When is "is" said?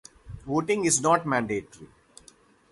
0.85-0.99